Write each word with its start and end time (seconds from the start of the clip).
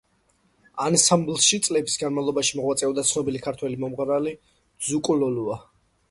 ანსამბლში 0.83 1.57
წლების 1.67 1.97
განმავლობაში 2.03 2.57
მოღვაწეობდა 2.59 3.03
ცნობილი 3.09 3.41
ქართველი 3.47 3.77
მომღერალი 3.83 4.33
ძუკუ 4.89 5.19
ლოლუა. 5.25 5.59